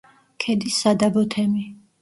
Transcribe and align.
ქედის 0.45 0.79
სადაბო 0.85 1.27
თემი. 1.37 1.67